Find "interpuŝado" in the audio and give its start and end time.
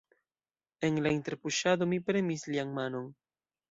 1.17-1.91